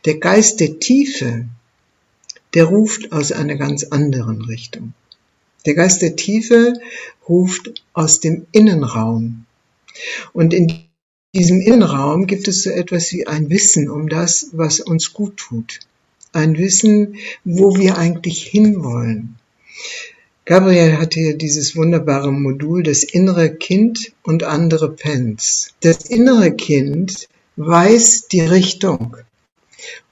Der 0.05 0.19
Geist 0.19 0.61
der 0.61 0.79
Tiefe, 0.79 1.47
der 2.53 2.65
ruft 2.65 3.13
aus 3.13 3.33
einer 3.33 3.57
ganz 3.57 3.85
anderen 3.85 4.43
Richtung. 4.43 4.93
Der 5.65 5.75
Geist 5.75 6.03
der 6.03 6.17
Tiefe 6.17 6.75
ruft 7.27 7.83
aus 7.95 8.21
dem 8.21 8.47
Innenraum. 8.53 9.47
Und 10.35 10.53
in 10.53 10.84
diesem 11.35 11.61
Innenraum 11.61 12.27
gibt 12.27 12.49
es 12.49 12.63
so 12.63 12.71
etwas 12.71 13.13
wie 13.13 13.27
ein 13.27 13.51
Wissen 13.51 13.91
um 13.91 14.09
das, 14.09 14.51
was 14.53 14.81
uns 14.81 15.13
gut 15.13 15.37
tut. 15.37 15.81
Ein 16.33 16.57
Wissen, 16.57 17.17
wo 17.45 17.77
wir 17.77 17.99
eigentlich 17.99 18.45
hinwollen. 18.45 19.37
Gabriel 20.45 20.99
hatte 20.99 21.21
hier 21.21 21.37
dieses 21.37 21.75
wunderbare 21.75 22.31
Modul, 22.31 22.83
das 22.83 23.03
innere 23.03 23.55
Kind 23.55 24.13
und 24.23 24.45
andere 24.45 24.91
Pens. 24.91 25.71
Das 25.81 26.05
innere 26.05 26.53
Kind 26.53 27.29
weiß 27.57 28.29
die 28.29 28.43
Richtung 28.43 29.17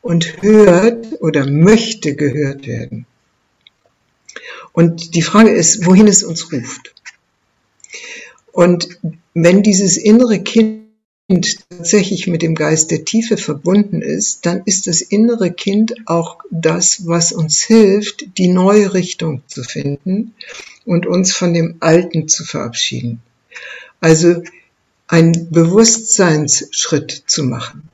und 0.01 0.42
hört 0.42 1.20
oder 1.20 1.47
möchte 1.47 2.16
gehört 2.16 2.66
werden. 2.66 3.07
Und 4.73 5.14
die 5.14 5.23
Frage 5.23 5.51
ist, 5.51 5.87
wohin 5.87 6.09
es 6.09 6.23
uns 6.23 6.53
ruft. 6.53 6.94
Und 8.53 8.88
wenn 9.35 9.62
dieses 9.62 9.97
innere 9.97 10.42
Kind 10.42 10.82
tatsächlich 11.29 12.27
mit 12.27 12.43
dem 12.43 12.55
Geist 12.55 12.91
der 12.91 13.05
Tiefe 13.05 13.37
verbunden 13.37 14.03
ist, 14.03 14.45
dann 14.47 14.63
ist 14.65 14.87
das 14.87 15.01
innere 15.01 15.53
Kind 15.53 15.95
auch 16.07 16.39
das, 16.51 17.07
was 17.07 17.33
uns 17.33 17.61
hilft, 17.61 18.39
die 18.39 18.49
neue 18.49 18.95
Richtung 18.95 19.43
zu 19.47 19.63
finden 19.63 20.35
und 20.85 21.07
uns 21.07 21.33
von 21.33 21.55
dem 21.55 21.77
Alten 21.81 22.29
zu 22.29 22.45
verabschieden. 22.45 23.23
Also 24.01 24.43
einen 25.07 25.51
Bewusstseinsschritt 25.51 27.25
zu 27.27 27.45
machen. 27.45 27.89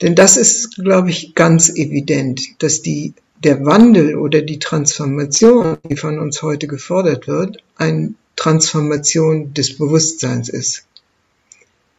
Denn 0.00 0.14
das 0.14 0.36
ist, 0.36 0.76
glaube 0.76 1.10
ich, 1.10 1.34
ganz 1.34 1.68
evident, 1.68 2.40
dass 2.58 2.82
die, 2.82 3.14
der 3.44 3.64
Wandel 3.64 4.16
oder 4.16 4.42
die 4.42 4.58
Transformation, 4.58 5.78
die 5.88 5.96
von 5.96 6.18
uns 6.18 6.42
heute 6.42 6.66
gefordert 6.66 7.28
wird, 7.28 7.62
eine 7.76 8.14
Transformation 8.34 9.54
des 9.54 9.76
Bewusstseins 9.76 10.48
ist 10.48 10.86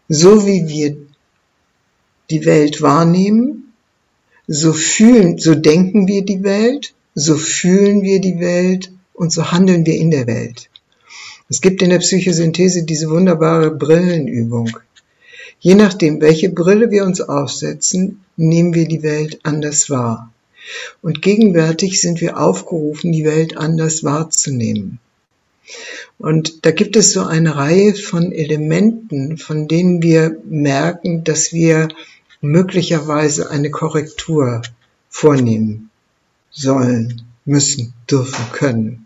so 0.09 0.45
wie 0.45 0.67
wir 0.67 0.97
die 2.29 2.45
Welt 2.45 2.81
wahrnehmen, 2.81 3.73
so 4.47 4.73
fühlen, 4.73 5.37
so 5.37 5.55
denken 5.55 6.07
wir 6.07 6.23
die 6.23 6.43
Welt, 6.43 6.93
so 7.15 7.37
fühlen 7.37 8.01
wir 8.01 8.19
die 8.19 8.39
Welt 8.39 8.91
und 9.13 9.31
so 9.31 9.51
handeln 9.51 9.85
wir 9.85 9.95
in 9.95 10.11
der 10.11 10.27
Welt. 10.27 10.69
Es 11.49 11.61
gibt 11.61 11.81
in 11.81 11.89
der 11.89 11.99
Psychosynthese 11.99 12.83
diese 12.83 13.09
wunderbare 13.09 13.71
Brillenübung. 13.71 14.69
Je 15.59 15.75
nachdem, 15.75 16.19
welche 16.19 16.49
Brille 16.49 16.91
wir 16.91 17.05
uns 17.05 17.21
aufsetzen, 17.21 18.21
nehmen 18.35 18.73
wir 18.73 18.87
die 18.87 19.03
Welt 19.03 19.39
anders 19.43 19.89
wahr. 19.89 20.33
Und 21.01 21.21
gegenwärtig 21.21 22.01
sind 22.01 22.21
wir 22.21 22.39
aufgerufen, 22.39 23.11
die 23.11 23.25
Welt 23.25 23.57
anders 23.57 24.03
wahrzunehmen. 24.03 24.99
Und 26.17 26.65
da 26.65 26.71
gibt 26.71 26.95
es 26.95 27.13
so 27.13 27.23
eine 27.23 27.55
Reihe 27.55 27.95
von 27.95 28.31
Elementen, 28.31 29.37
von 29.37 29.67
denen 29.67 30.01
wir 30.01 30.37
merken, 30.45 31.23
dass 31.23 31.53
wir 31.53 31.89
möglicherweise 32.41 33.49
eine 33.49 33.71
Korrektur 33.71 34.61
vornehmen 35.09 35.89
sollen, 36.51 37.23
müssen, 37.45 37.93
dürfen, 38.09 38.51
können. 38.51 39.05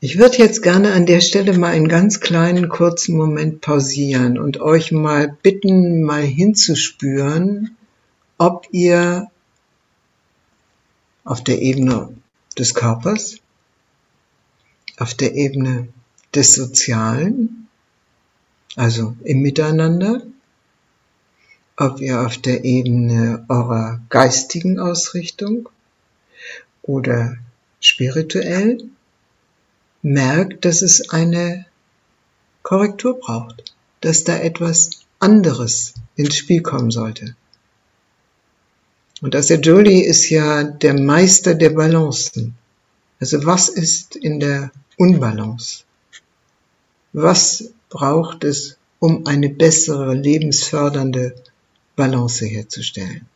Ich 0.00 0.18
würde 0.18 0.36
jetzt 0.38 0.62
gerne 0.62 0.92
an 0.92 1.06
der 1.06 1.20
Stelle 1.20 1.56
mal 1.56 1.72
einen 1.72 1.88
ganz 1.88 2.20
kleinen 2.20 2.68
kurzen 2.68 3.16
Moment 3.16 3.60
pausieren 3.60 4.38
und 4.38 4.60
euch 4.60 4.92
mal 4.92 5.36
bitten, 5.42 6.02
mal 6.02 6.22
hinzuspüren, 6.22 7.76
ob 8.38 8.68
ihr 8.72 9.30
auf 11.24 11.42
der 11.42 11.62
Ebene 11.62 12.14
des 12.58 12.74
Körpers, 12.74 13.36
auf 14.98 15.14
der 15.14 15.34
Ebene 15.34 15.88
des 16.34 16.54
Sozialen, 16.54 17.68
also 18.76 19.16
im 19.24 19.40
Miteinander, 19.40 20.22
ob 21.76 22.00
ihr 22.00 22.20
auf 22.20 22.38
der 22.38 22.64
Ebene 22.64 23.44
eurer 23.48 24.00
geistigen 24.08 24.78
Ausrichtung 24.78 25.68
oder 26.82 27.36
spirituell 27.80 28.82
merkt, 30.02 30.64
dass 30.64 30.82
es 30.82 31.10
eine 31.10 31.66
Korrektur 32.62 33.18
braucht, 33.18 33.74
dass 34.00 34.24
da 34.24 34.36
etwas 34.36 34.90
anderes 35.18 35.94
ins 36.16 36.36
Spiel 36.36 36.62
kommen 36.62 36.90
sollte. 36.90 37.36
Und 39.22 39.34
Jolie 39.34 40.04
ist 40.04 40.28
ja 40.28 40.62
der 40.62 40.94
Meister 40.94 41.54
der 41.54 41.70
Balancen. 41.70 42.54
Also 43.18 43.44
was 43.46 43.68
ist 43.68 44.16
in 44.16 44.40
der 44.40 44.70
Unbalance? 44.98 45.84
Was 47.12 47.70
braucht 47.88 48.44
es, 48.44 48.76
um 48.98 49.26
eine 49.26 49.48
bessere, 49.48 50.14
lebensfördernde 50.14 51.34
Balance 51.96 52.44
herzustellen? 52.44 53.26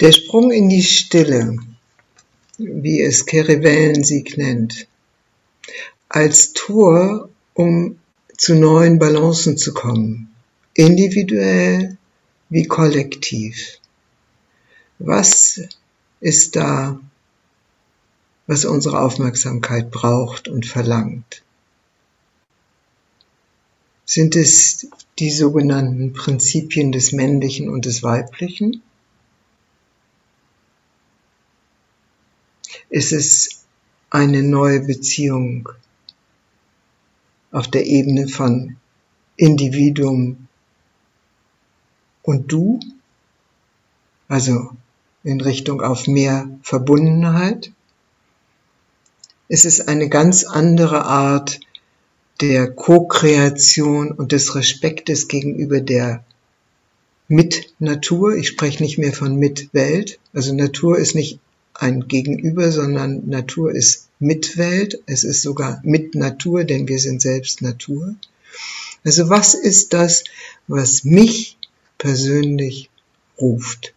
Der 0.00 0.12
Sprung 0.12 0.50
in 0.50 0.70
die 0.70 0.82
Stille, 0.82 1.58
wie 2.56 3.02
es 3.02 3.26
Kerry 3.26 3.62
Wellensieg 3.62 4.38
nennt, 4.38 4.86
als 6.08 6.54
Tor, 6.54 7.28
um 7.52 7.98
zu 8.34 8.54
neuen 8.54 8.98
Balancen 8.98 9.58
zu 9.58 9.74
kommen, 9.74 10.34
individuell 10.72 11.98
wie 12.48 12.64
kollektiv. 12.64 13.78
Was 14.98 15.60
ist 16.20 16.56
da, 16.56 16.98
was 18.46 18.64
unsere 18.64 19.02
Aufmerksamkeit 19.02 19.90
braucht 19.90 20.48
und 20.48 20.64
verlangt? 20.64 21.42
Sind 24.06 24.34
es 24.34 24.88
die 25.18 25.30
sogenannten 25.30 26.14
Prinzipien 26.14 26.90
des 26.90 27.12
Männlichen 27.12 27.68
und 27.68 27.84
des 27.84 28.02
Weiblichen? 28.02 28.82
Ist 32.90 33.12
es 33.12 33.64
eine 34.10 34.42
neue 34.42 34.80
Beziehung 34.80 35.68
auf 37.52 37.68
der 37.68 37.86
Ebene 37.86 38.26
von 38.28 38.76
Individuum 39.36 40.48
und 42.22 42.50
du? 42.50 42.80
Also 44.26 44.72
in 45.22 45.40
Richtung 45.40 45.82
auf 45.82 46.08
mehr 46.08 46.48
Verbundenheit? 46.62 47.72
Es 49.48 49.64
ist 49.64 49.88
eine 49.88 50.08
ganz 50.08 50.44
andere 50.44 51.04
Art 51.04 51.60
der 52.40 52.72
Co-Kreation 52.72 54.10
und 54.10 54.32
des 54.32 54.56
Respektes 54.56 55.28
gegenüber 55.28 55.80
der 55.80 56.24
Mitnatur. 57.28 58.34
Ich 58.34 58.48
spreche 58.48 58.82
nicht 58.82 58.98
mehr 58.98 59.12
von 59.12 59.36
Mitwelt. 59.36 60.18
Also 60.32 60.54
Natur 60.54 60.98
ist 60.98 61.14
nicht 61.14 61.38
ein 61.80 62.08
Gegenüber, 62.08 62.70
sondern 62.70 63.28
Natur 63.28 63.74
ist 63.74 64.08
Mitwelt. 64.18 65.02
Es 65.06 65.24
ist 65.24 65.42
sogar 65.42 65.80
mit 65.82 66.14
Natur, 66.14 66.64
denn 66.64 66.86
wir 66.88 66.98
sind 66.98 67.22
selbst 67.22 67.62
Natur. 67.62 68.14
Also 69.02 69.30
was 69.30 69.54
ist 69.54 69.94
das, 69.94 70.24
was 70.68 71.04
mich 71.04 71.56
persönlich 71.96 72.90
ruft? 73.40 73.94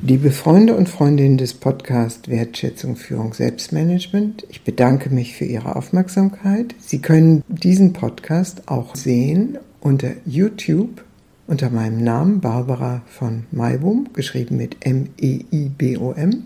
Liebe 0.00 0.30
Freunde 0.30 0.76
und 0.76 0.88
Freundinnen 0.88 1.38
des 1.38 1.54
Podcasts 1.54 2.28
Wertschätzung, 2.28 2.94
Führung, 2.94 3.34
Selbstmanagement, 3.34 4.46
ich 4.48 4.62
bedanke 4.62 5.10
mich 5.10 5.34
für 5.34 5.44
Ihre 5.44 5.74
Aufmerksamkeit. 5.74 6.74
Sie 6.78 7.00
können 7.00 7.42
diesen 7.48 7.92
Podcast 7.92 8.68
auch 8.68 8.94
sehen 8.94 9.58
unter 9.80 10.12
YouTube 10.24 11.04
unter 11.48 11.70
meinem 11.70 12.04
Namen 12.04 12.40
Barbara 12.40 13.02
von 13.06 13.46
Maibum, 13.50 14.10
geschrieben 14.12 14.56
mit 14.56 14.76
M-E-I-B-O-M. 14.80 16.30
E 16.30 16.36